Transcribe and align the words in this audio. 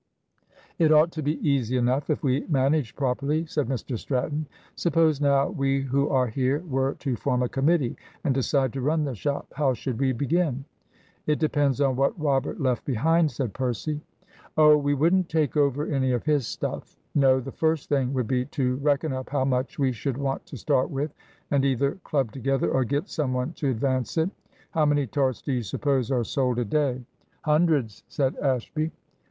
"It 0.79 0.91
ought 0.91 1.11
to 1.11 1.21
be 1.21 1.37
easy 1.47 1.77
enough 1.77 2.09
if 2.09 2.23
we 2.23 2.47
manage 2.47 2.95
properly," 2.95 3.45
said 3.45 3.67
Mr 3.69 3.99
Stratton. 3.99 4.47
"Suppose, 4.75 5.21
now, 5.21 5.49
we 5.49 5.81
who 5.81 6.09
are 6.09 6.25
here 6.25 6.57
were 6.61 6.95
to 6.95 7.15
form 7.15 7.43
a 7.43 7.47
committee 7.47 7.95
and 8.23 8.33
decide 8.33 8.73
to 8.73 8.81
run 8.81 9.03
the 9.03 9.13
shop, 9.13 9.53
how 9.57 9.75
should 9.75 9.99
we 9.99 10.11
begin?" 10.11 10.65
"It 11.27 11.37
depends 11.37 11.79
on 11.81 11.95
what 11.97 12.19
Robert 12.19 12.59
left 12.59 12.83
behind," 12.83 13.29
said 13.29 13.53
Percy. 13.53 14.01
"Oh, 14.57 14.75
we 14.75 14.95
wouldn't 14.95 15.29
take 15.29 15.55
over 15.55 15.85
any 15.85 16.13
of 16.13 16.23
his 16.25 16.47
stuff. 16.47 16.97
No, 17.13 17.39
the 17.39 17.51
first 17.51 17.87
thing 17.87 18.11
would 18.15 18.27
be 18.27 18.45
to 18.45 18.77
reckon 18.77 19.13
up 19.13 19.29
how 19.29 19.45
much 19.45 19.77
we 19.77 19.91
should 19.91 20.17
want 20.17 20.43
to 20.47 20.57
start 20.57 20.89
with, 20.89 21.13
and 21.51 21.63
either 21.63 21.99
club 22.03 22.31
together 22.31 22.71
or 22.71 22.83
get 22.85 23.07
some 23.07 23.33
one 23.33 23.53
to 23.53 23.69
advance 23.69 24.17
it. 24.17 24.31
How 24.71 24.87
many 24.87 25.05
tarts 25.05 25.43
do 25.43 25.53
you 25.53 25.61
suppose 25.61 26.09
are 26.09 26.23
sold 26.23 26.57
a 26.57 26.65
day?" 26.65 27.03
"Hundreds," 27.43 28.03
said 28.07 28.35
Ashby. 28.37 28.89